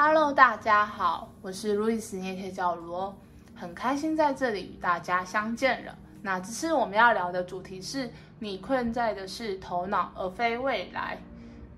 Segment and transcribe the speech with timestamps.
[0.00, 3.12] Hello，大家好，我是路易斯捏铁角罗，
[3.56, 5.92] 很开心在这里与大家相见了。
[6.22, 8.08] 那这次我们要聊的主题是
[8.38, 11.18] 你困在的是头脑而非未来。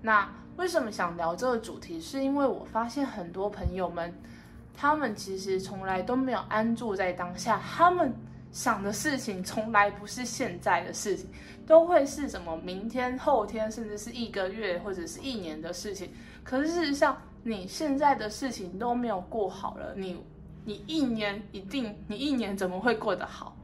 [0.03, 1.99] 那为什么想聊这个主题？
[1.99, 4.13] 是因为我发现很多朋友们，
[4.77, 8.13] 他们其实从来都没有安住在当下，他们
[8.51, 11.27] 想的事情从来不是现在的事情，
[11.65, 16.11] 都会是什么明天、后天，甚至是一个月或者是一年的事情。
[16.43, 20.23] 可是事实上，你现在的事情都没有过好了，你
[20.65, 23.55] 你一年一定，你一年怎么会过得好？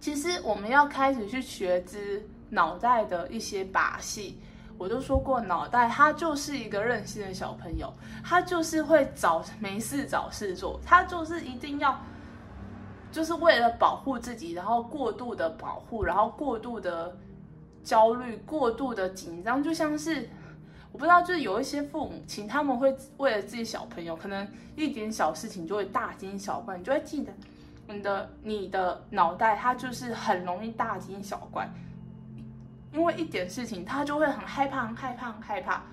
[0.00, 4.38] 其实我们要开始去学知脑袋的一些把戏。
[4.78, 7.92] 我都说过，脑袋它就是一个任性的小朋友，
[8.24, 12.00] 他就是会找没事找事做，他就是一定要，
[13.12, 17.14] 就是为了保护自己，然后过度的保护，然后过度的
[17.84, 20.28] 焦虑，过度的紧张，就像是。
[20.92, 27.32] 我不知道，就是有一些父母亲，他们会为了自己小朋友，可能一点小事情就会大惊小怪，你就会记得
[27.86, 31.70] 你的你的脑袋，它就是很容易大惊小怪，
[32.92, 35.84] 因为一点事情，他就会很害怕、很害怕、很害怕，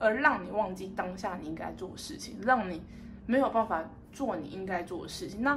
[0.00, 2.82] 而让你忘记当下你应该做的事情，让你
[3.26, 5.40] 没有办法做你应该做的事情。
[5.40, 5.56] 那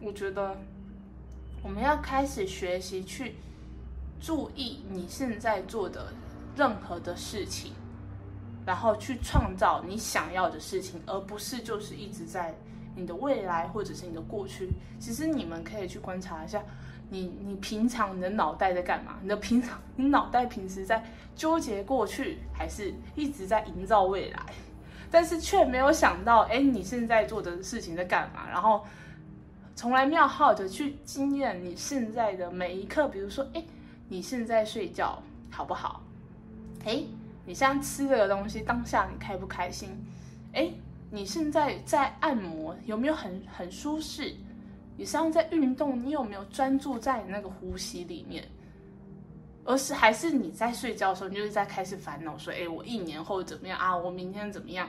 [0.00, 0.56] 我觉得
[1.64, 3.34] 我们要开始学习去
[4.20, 6.12] 注意你现在做的。
[6.56, 7.72] 任何的事情，
[8.66, 12.54] 然后去创造你想要的事情，而不是就是一直在
[12.94, 14.70] 你的未来或者是你的过去。
[14.98, 16.62] 其实你们可以去观察一下
[17.08, 19.18] 你，你平常你的脑袋在干嘛？
[19.22, 24.40] 你的平常你脑袋平时在纠结过去，还是一直在营造未来？
[25.10, 28.48] 但是却没有想到，哎，你现在做的事情在干嘛？
[28.48, 28.84] 然后
[29.74, 33.08] 从来没有好好的去经验你现在的每一刻。
[33.08, 33.62] 比如说，哎，
[34.08, 36.02] 你现在睡觉好不好？
[36.84, 37.04] 哎，
[37.46, 39.90] 你现在吃这个东西，当下你开不开心？
[40.52, 40.70] 哎，
[41.10, 44.34] 你现在在按摩，有没有很很舒适？
[44.96, 48.44] 你现在在运动，你有没有专注在你那个呼吸里面？
[49.64, 53.96] 而是还是你在睡觉的时候，你就是在开始烦恼说，哎，我一年后怎么样啊？
[53.96, 54.88] 我明天怎么样？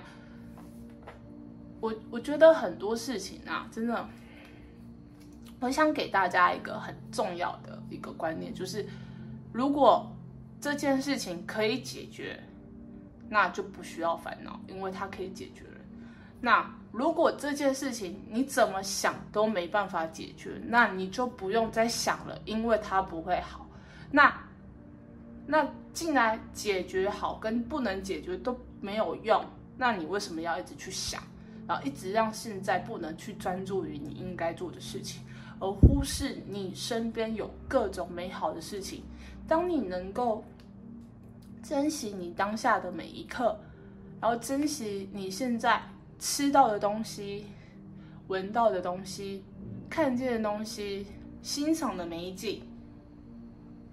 [1.80, 4.08] 我我觉得很多事情啊，真的，
[5.60, 8.86] 我想给大家一个很重要的一个观念，就是
[9.52, 10.10] 如果。
[10.64, 12.42] 这件事情可以解决，
[13.28, 15.82] 那就不需要烦恼，因为它可以解决了。
[16.40, 23.68] 那如果这件事情你怎么想都没办法解决，那你就不用再想了，因为它不会好。
[24.10, 24.34] 那
[25.46, 29.44] 那既然解决好跟不能解决都没有用，
[29.76, 31.22] 那你为什么要一直去想，
[31.68, 35.24] 然后一直让现在不能去专注于你应该做的事情，
[35.60, 39.04] 而忽视你身边有各种美好的事情？
[39.46, 40.42] 当你能够。
[41.64, 43.58] 珍惜你当下的每一刻，
[44.20, 45.82] 然后珍惜你现在
[46.20, 47.48] 吃到的东西、
[48.28, 49.46] 闻到的东西、
[49.90, 51.08] 看见的东西、
[51.42, 52.64] 欣赏的美景，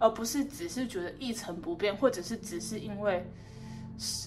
[0.00, 3.24] 而不是只是觉得一成不变，或者是只是因为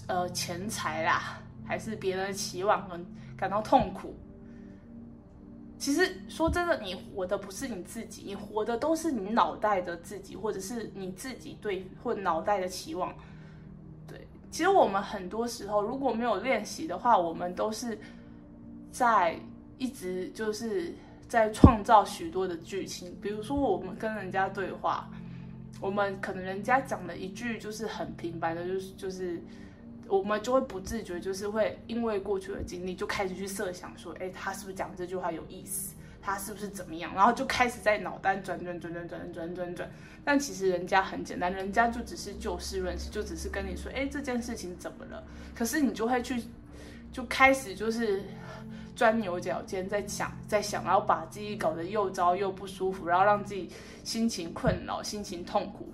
[0.06, 2.98] 呃钱财啦，还是别人的期望而
[3.36, 4.16] 感到痛苦。
[5.76, 13.14] 其实说真的，你活的不是你自己，你活的都是你脑袋的自己，或者是你自己对或脑袋的期望。
[14.54, 17.98] 其实我们很多时候如果没有练习的话，我们都是
[18.92, 19.36] 在
[19.78, 20.94] 一直就是
[21.26, 23.12] 在创造许多的剧情。
[23.20, 25.10] 比如说，我们跟人家对话，
[25.80, 29.42] 我们可能人家讲的一句就是很平凡的，就是就是
[30.06, 35.96] 我们就会不自觉，就是会因为过去的经历就开始去设想说，哎，他是不是讲这句话有意思？
[36.24, 37.14] 他是不是怎么样？
[37.14, 39.90] 然后就开始在脑袋转转转转转转转转。
[40.24, 45.22] 但其实人家很简单，人家就只是就事论事，就只是跟你说，哎，这件事情怎么了？
[45.54, 46.42] 可是你就会去，
[47.12, 48.24] 就开始就是
[48.96, 53.70] 钻牛角尖，在想，在想，然后把自己搞得又糟又不舒服，然后让自己
[54.02, 55.92] 心情困扰、心情痛苦。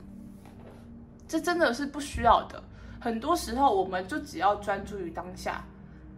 [1.27, 2.63] 这真的是不需要的。
[3.01, 5.65] 很多时候，我们就只要专注于当下，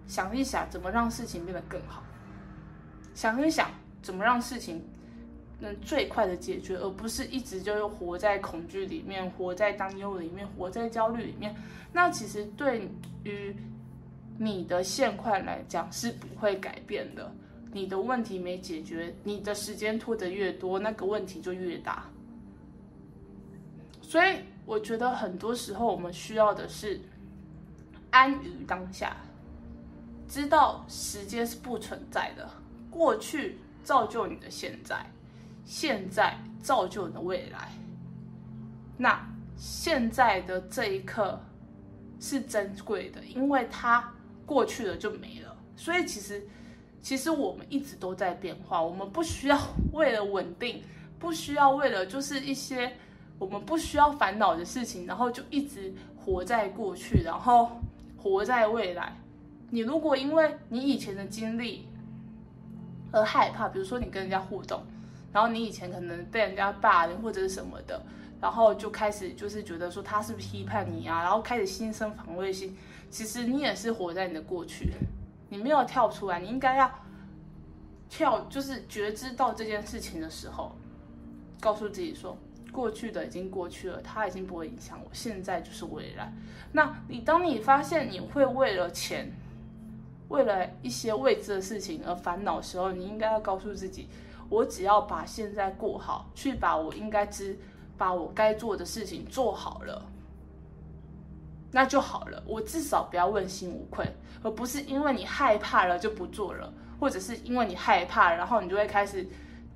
[0.06, 2.03] 想一想怎么让事情变得更好，
[3.15, 3.71] 想一想。
[4.03, 4.83] 怎么让事情
[5.60, 11.54] 能最快的解决，而不是一直就活在恐惧里面，活在担忧里面，活在焦虑里面？
[11.93, 12.91] 那其实对
[13.22, 13.54] 于
[14.39, 17.33] 你的现况来讲是不会改变的。
[17.72, 22.05] 你的问题没解决，你的时间拖得越多，那个问题就越大。
[24.03, 27.01] 所以我觉得很多时候我们需要的是
[28.10, 29.16] 安于当下，
[30.28, 32.51] 知道时间是不存在的，
[32.91, 33.59] 过去。
[33.83, 35.05] 造就你的现在，
[35.65, 37.69] 现在造就你的未来。
[38.97, 39.21] 那
[39.57, 41.41] 现在的这一刻
[42.21, 44.13] 是珍贵的，因为它
[44.47, 45.57] 过去了就没了。
[45.77, 46.47] 所以其实，
[47.01, 49.59] 其实我们一直都在变化，我们不需要
[49.93, 50.83] 为了稳定，
[51.19, 52.93] 不需要为了就是一些
[53.39, 57.71] 我们不需要烦恼的事情，然后就一直活在过去，然后
[58.17, 59.17] 活在未来。
[59.71, 61.89] 你如果因为你以前的经历
[63.12, 64.82] 而害怕，比如说你跟人家互动，
[65.32, 68.03] 然后你以前可能被人家霸凌或者是什么的，
[68.41, 72.76] 然后就开始就是觉得说他是不是批判你啊，然后开始心生防卫心。
[73.10, 74.94] 其实你也是活在你的过去，
[75.50, 76.91] 你没有跳出来，你应该要
[78.09, 80.74] 跳，就是觉知到这件事情的时候，
[81.60, 82.34] 告诉自己说，
[82.72, 86.32] 过去的已经过去了，它已经不会影响我，现在就是未来。
[86.72, 89.30] 那你当你发现你会为了钱，
[90.33, 94.09] 为了一些未知的事情而烦恼的时候，你应该要告诉自己：
[94.49, 97.59] 我只要把现在过好，去把我应该知、
[97.99, 100.03] 把我该做的事情做好了，
[101.71, 102.43] 那就好了。
[102.47, 104.07] 我至少不要问心无愧，
[104.43, 109.29] 而不是因为你害怕了就不做了，或者是因为你害怕，然后你就会开始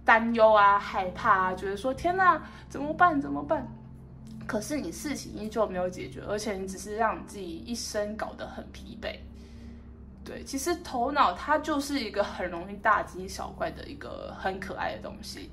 [0.07, 3.21] 担忧啊、害怕啊，觉得说天哪，怎么办？
[3.21, 3.69] 怎么办？
[4.47, 9.19] 可是你事情依旧没有解决，而且你只是让你自己一生搞得很疲惫。
[10.27, 15.49] 对，其实头脑它就是一个很容易大惊小怪的一个很可爱的东西。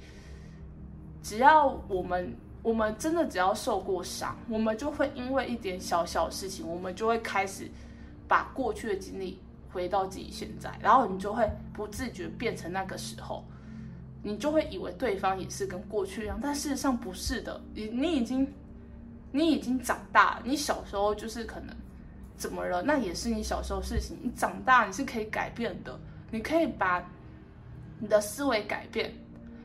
[1.22, 7.70] 只要我们我们真的只要受过伤，我们就会因为一点小小的事情，我们就会开始
[8.28, 9.40] 把过去的经历
[9.72, 13.46] 回到自己现在，然后你就会不自觉变成那个时候，
[14.24, 17.62] 你就会以为对方也是跟过去一样，但事实上不是的。
[17.76, 18.52] 你你已经
[19.32, 21.76] 你已经长大，你小时候就是可能。
[22.44, 22.82] 怎么了？
[22.82, 24.18] 那也是你小时候事情。
[24.22, 25.98] 你长大你是可以改变的，
[26.30, 27.02] 你可以把
[28.00, 29.14] 你的思维改变。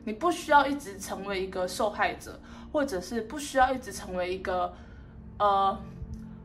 [0.05, 2.39] 你不需要一直成为一个受害者，
[2.71, 4.73] 或者是不需要一直成为一个
[5.39, 5.77] 呃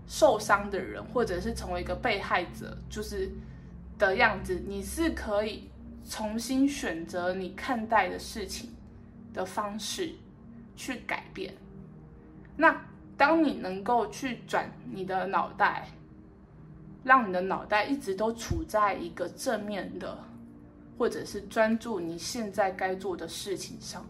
[0.09, 3.31] 受伤的人，或者是成为一个被害者，就是
[3.97, 4.61] 的样子。
[4.67, 5.71] 你是可以
[6.11, 8.75] 重新选择你看待的事情
[9.33, 10.11] 的方式
[10.75, 11.55] 去改变。
[12.57, 12.85] 那
[13.17, 15.87] 当你能够去转你的脑袋。
[17.05, 20.19] 让你的脑袋一直都处在一个正面的，
[20.97, 24.05] 或者是专注你现在该做的事情上，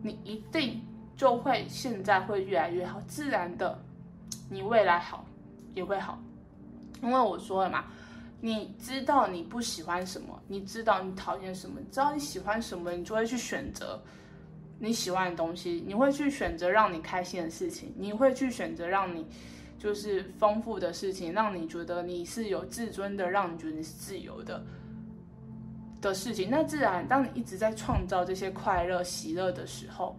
[0.00, 0.80] 你一定
[1.16, 3.76] 就会现在会越来越好，自然的，
[4.48, 5.26] 你未来好
[5.74, 6.16] 也会好。
[7.02, 7.86] 因为我说了嘛，
[8.40, 14.00] 你知道你不喜欢什么，你知道你讨厌什么，你知道你喜欢什么，你就会去选择
[14.78, 19.26] 你喜欢的东西，你会去选择让你开心的事情，你会去选择让你。
[19.78, 24.62] 就是丰富的事情，让你觉得你是有自尊的，让你觉得你是自由的
[26.00, 26.48] 的事情。
[26.50, 30.16] 那自然，当你一直在创造这些快乐、喜乐的时候，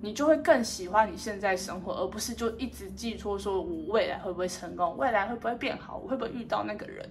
[0.00, 7.08] 你就会更喜欢你现在生活，而不是就一直寄托说我未来会不会成功，未来会不会变好，我会不会遇到那个人。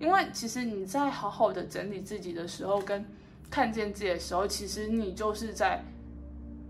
[0.00, 3.04] 因为其实你在好好的整理自己的时候，跟
[3.50, 5.80] 看见自己的时候，其实你就是在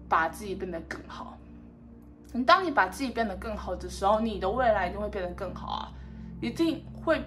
[0.09, 1.39] 把自己变得更好。
[2.37, 5.93] 你当你把自己变得更好的时候，你的未来一定会变得更好啊！
[6.41, 7.23] 一定会，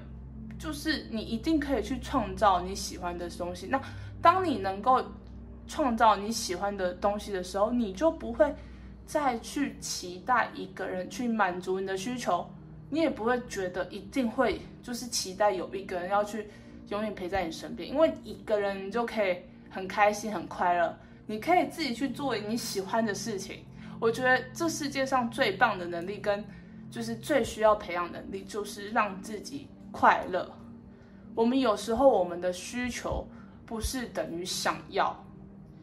[0.59, 3.65] 就是你一定可以去创造你喜欢的东西。
[3.67, 3.81] 那
[4.21, 5.01] 当你能够
[5.65, 8.53] 创造你喜欢的东西的时候，你就不会
[9.05, 12.45] 再去期待一个人去满足你的需求，
[12.89, 16.49] 你也不会觉得一定会就是期待有一个人要去
[16.89, 19.37] 永远陪在你身边，因为一个人你就可以
[19.69, 20.93] 很开心很快乐，
[21.25, 23.63] 你可以自己去做你喜欢的事情。
[23.99, 26.43] 我觉得这世界上最棒的能力，跟
[26.89, 30.49] 就是最需要培养能力，就是让自己快乐。
[31.33, 33.27] 我们有时候我们的需求
[33.65, 35.15] 不是等于想要，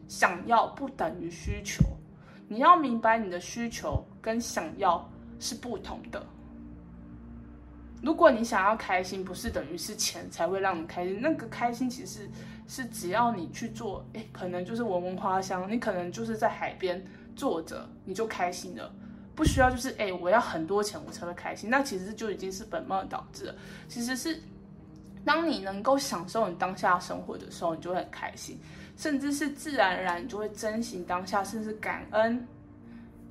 [0.07, 1.83] 想要不等于需求。
[2.47, 6.25] 你要明白你的需求跟想要是不同的。
[8.01, 11.19] 如果你想要开心，不是等于是钱才会让你开心。
[11.21, 12.29] 那个开心其实
[12.67, 17.03] 是，只要你去做，诶，可能就是闻闻花香，你可能就是在海边。
[17.35, 18.91] 坐着你就开心了，
[19.35, 21.69] 不需要就是哎，我要很多钱我才会开心。
[21.69, 23.55] 那其实就已经是本末倒置了。
[23.89, 24.41] 其实是
[25.25, 28.59] 当你能够享受你当下生活的时候，你就会很开心，
[28.95, 32.47] 甚至是自然而然你就会珍惜当下，甚至感恩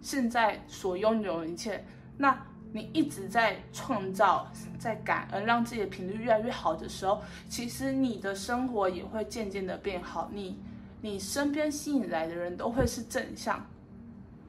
[0.02, 1.84] 现在所拥有的一切。
[2.16, 2.36] 那
[2.72, 10.28] 你一直在创造，在感恩，让自己的频率越来越好的时候，其实你的生活也会渐渐的变好。
[10.32, 10.58] 你
[11.00, 13.64] 你身边吸引来的人都会是正向。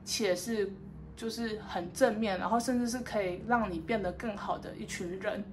[0.05, 0.71] 且是，
[1.17, 5.43] 就是很正面，然后甚至是可以让你变得更好的一群人，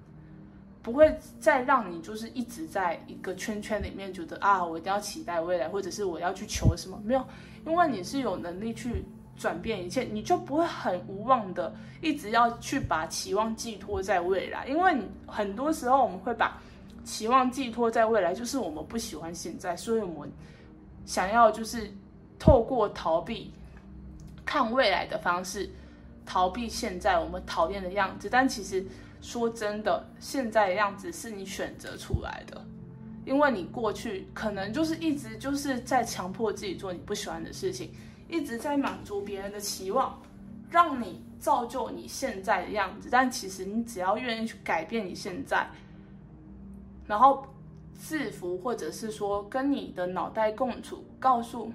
[0.83, 7.25] 不会再让你就是一直在一个圈圈里面，觉得啊，我一定要期待未来，或者是我要去求什么，没有，
[7.65, 9.05] 因为你是有能力去
[9.37, 14.95] 转变一切，你就不会很无望的一直要去把期望寄托在未来，因为
[15.27, 16.61] 很多时候我们会把
[17.05, 20.31] 期望寄托在未来，就是我们不喜欢现在，所以我们
[21.07, 21.91] 想要就是
[22.39, 23.53] 透过逃避
[24.53, 25.71] 看未来的方式，
[26.27, 28.29] 逃避现在我们讨厌的样子。
[28.29, 28.85] 但其实
[29.23, 32.63] 说真的，现在的样子是你选择出来的，
[33.25, 37.95] 因为你过去可能就是一直就是在强迫自己做你不喜欢的事情，
[38.29, 40.21] 一直在满足别人的期望，
[40.69, 43.09] 让你造就你现在的样子。
[43.11, 45.67] 但其实你只要愿意去改变你现在。
[47.07, 47.47] 然后
[47.99, 51.73] 制服，或者是说跟你的脑袋共处，告诉，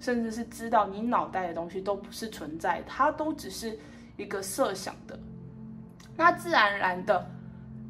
[0.00, 3.78] 甚至是知道你脑袋的东西都不是存在，它都只是
[4.16, 5.18] 一个设想的。
[6.16, 7.26] 那自然而然的，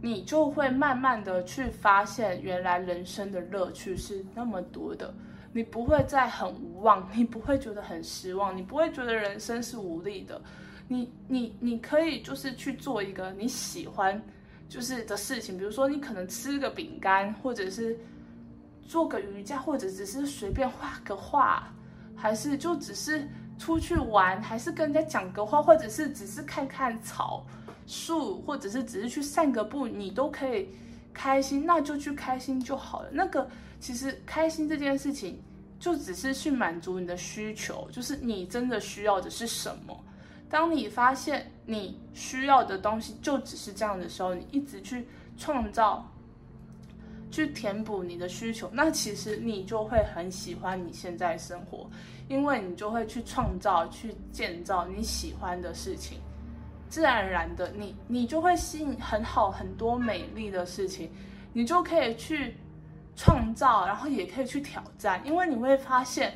[0.00, 5.12] 你就会慢慢的去发现，原来人生的乐趣是那么多的。
[5.52, 10.40] 你不会再很无望，你不会觉得很失望，你不会觉得人生是无力的。
[10.88, 14.20] 你你你可以就是去做一个你喜欢。
[14.66, 17.96] 就是的事情，比如说你可能吃个饼干，或者是
[18.82, 21.70] 做个瑜伽，或者只是随便画个画，
[22.16, 23.28] 还是就只是
[23.59, 27.44] 出去玩，还是跟人家讲个话，或者是只是看看草
[27.87, 30.68] 树，或者是只是去散个步，你都可以
[31.12, 33.09] 开心，那就去开心就好了。
[33.12, 35.40] 那个其实开心这件事情，
[35.78, 39.99] 就只是去满足你的需求，就是你真的需要的是什么。
[40.49, 45.06] 当你发现你需要的东西就只是这样的时候，你一直去
[45.37, 46.09] 创造、
[47.34, 51.90] 去填补你的需求，那其实你就会很喜欢你现在生活，
[52.28, 56.20] 因为你就会去创造、去建造你喜欢的事情，
[56.88, 61.10] 自然而然的，你你就会吸引很好很多美丽的事情，
[61.52, 62.56] 你就可以去
[63.16, 66.32] 创造，然后也可以去挑战，因为你会发现。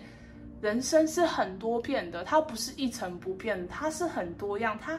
[0.61, 4.99] 人生是很多变的，它不是一成不变，它是很多样，它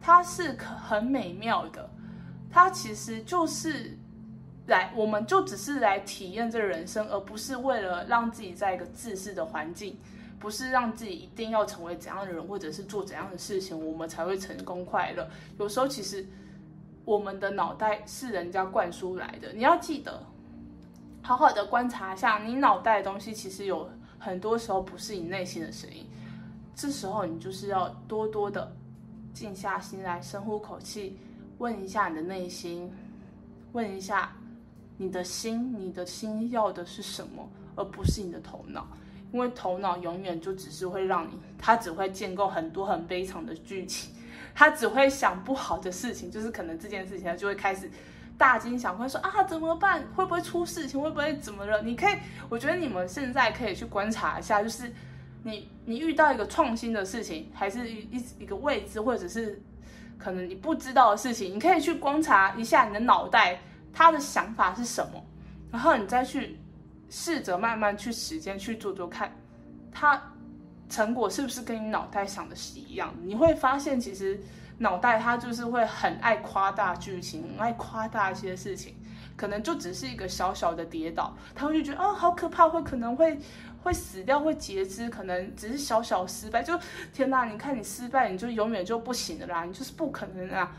[0.00, 1.88] 它是很美妙的，
[2.50, 3.96] 它其实就是
[4.66, 9.96] 来，我们就只是来体验这人生，而不是为了让自己在一个自私的环境，
[10.38, 15.28] 不是让自己一定要成为怎样的人，或者是做怎样的事情，我们才会成功快乐。
[15.58, 16.26] 有时候其实
[17.04, 20.22] 我们的脑袋是人家灌输来的，你要记得
[21.22, 23.88] 好好的观察一下，你脑袋的东西其实有。
[24.18, 26.04] 很多时候不是你内心的声音，
[26.74, 28.72] 这时候你就是要多多的
[29.32, 31.16] 静下心来，深呼口气，
[31.58, 32.90] 问一下你的内心，
[33.72, 34.34] 问一下
[34.96, 38.86] 你的心，你的心要的是什么，而不是你的头脑，
[39.32, 44.12] 因为头脑永远就只是会让你，它只会建构很多很悲惨的剧情，
[44.54, 47.90] 它只会想不好的事情，就是可能这件事情它就会开始。
[48.38, 50.06] 大惊小怪说啊，怎么办？
[50.14, 51.00] 会不会出事情？
[51.00, 51.80] 会不会怎么了？
[51.80, 52.12] 你可以，
[52.50, 54.92] 我觉得你们现在可以去观察一下，就是
[55.44, 59.62] 你你遇到一个创新的事情，还是一一一个未知或者是
[60.18, 63.58] 可能你不知道的事情，你可以去观察一下你的脑袋，
[63.96, 65.24] 他的想法是什么，
[65.72, 66.58] 然后你再去
[67.08, 69.32] 试着慢慢去实践去做做看，
[69.90, 70.20] 他
[70.88, 73.14] 成果是不是跟你脑袋想的是一样？
[73.22, 74.38] 你会发现其实。
[74.78, 78.94] 脑袋它就是会很爱夸大剧情，很爱夸大一些事情，
[79.34, 83.38] 可能就只是一个小小的跌倒，他会就觉得啊、哦、好可怕，会可能会
[83.82, 86.78] 会死掉，会截肢，可能只是小小失败，就
[87.10, 87.46] 天哪！
[87.46, 90.70] 你看你失败，你就永远就不行了啦，你就是不可能啊！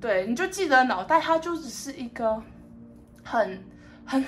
[0.00, 2.42] 对，你就记得脑袋它就只是一个
[3.26, 3.64] 很
[4.04, 4.24] 很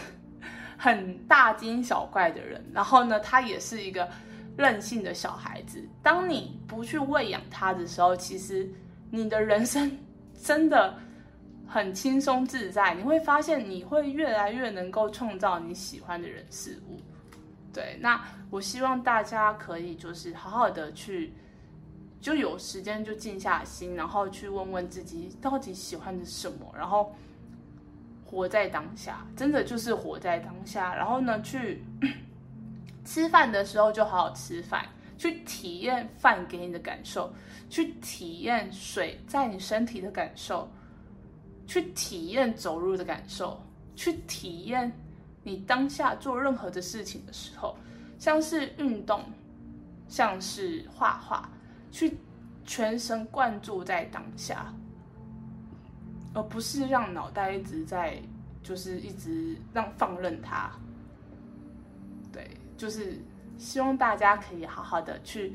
[0.77, 4.09] 很大惊小怪的人，然后呢，他也是一个
[4.57, 5.83] 任性的小孩子。
[6.03, 8.69] 当你不去喂养他的时候，其实。
[9.11, 9.99] 你的人生
[10.45, 10.95] 真的
[11.67, 17.01] 很轻松自在，你会发现你会越来越能够创造你喜欢的人事物。
[17.73, 21.33] 对，那我希望大家可以就是好好的去，
[22.21, 27.17] 就有时间就静下心，然后去问问自己到底喜欢的什么，然后
[28.29, 30.95] 活在当下，真的就是活在当下。
[30.95, 31.83] 然后呢，去
[33.05, 34.85] 吃饭的时候就好好吃饭。
[35.17, 37.33] 去体验饭给你的感受，
[37.69, 40.71] 去体验水在你身体的感受，
[41.67, 43.61] 去体验走路的感受，
[43.97, 44.93] 去体验
[45.43, 47.77] 你当下做任何的事情的时候，
[48.17, 49.25] 像是运动，
[50.07, 51.51] 像是画画，
[51.91, 52.17] 去
[52.65, 54.73] 全神贯注在当下，
[56.39, 58.17] 而不是让脑袋一直在，
[58.63, 60.71] 就是一直让放任它。
[62.33, 63.19] 对，就是。
[63.59, 65.53] 希望大家可以好好的去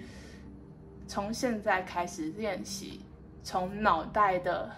[1.07, 2.99] 从现在开始练习，
[3.45, 4.69] 从脑袋的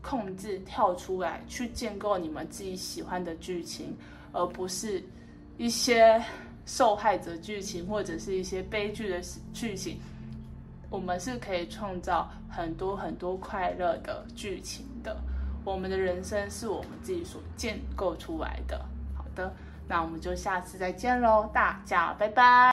[0.00, 3.94] 控制跳出来，去建构你们自己喜欢的剧情，
[4.32, 5.04] 而不是
[5.58, 6.18] 一些
[6.64, 9.20] 受害者剧情或者是一些悲剧的
[9.52, 10.00] 剧情。
[10.90, 15.16] 我们是可以创造很多很多快乐的剧情的。
[15.64, 18.78] 我们的人生是我们自己所建构出来的。
[19.16, 19.52] 好的，
[19.86, 22.66] 那我们就下次再见喽，大家拜拜。